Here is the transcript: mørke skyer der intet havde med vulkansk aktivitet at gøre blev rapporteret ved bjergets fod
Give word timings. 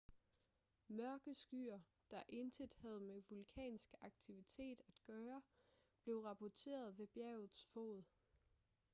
mørke 0.87 1.33
skyer 1.33 1.79
der 2.11 2.23
intet 2.29 2.73
havde 2.73 2.99
med 2.99 3.21
vulkansk 3.29 3.93
aktivitet 4.01 4.81
at 4.87 5.01
gøre 5.07 5.41
blev 6.03 6.19
rapporteret 6.21 6.97
ved 6.97 7.07
bjergets 7.07 7.65
fod 7.65 8.03